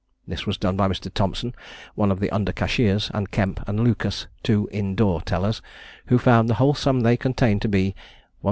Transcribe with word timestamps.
This 0.27 0.47
was 0.47 0.57
done 0.57 0.75
by 0.75 0.87
Mr. 0.87 1.13
Thompson, 1.13 1.53
one 1.93 2.11
of 2.11 2.19
the 2.19 2.31
under 2.31 2.51
cashiers, 2.51 3.11
and 3.13 3.29
Kemp 3.29 3.59
and 3.69 3.79
Lucas, 3.83 4.25
two 4.41 4.67
in 4.71 4.95
door 4.95 5.21
tellers, 5.21 5.61
who 6.07 6.17
found 6.17 6.49
the 6.49 6.55
whole 6.55 6.73
sum 6.73 7.01
they 7.01 7.15
contained 7.15 7.61
to 7.61 7.69
be 7.69 7.89
1,800_l. 7.91 7.95